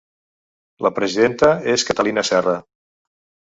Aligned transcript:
La 0.85 0.91
presidenta 1.01 1.51
és 1.77 1.87
Catalina 1.93 2.27
Serra. 2.33 2.59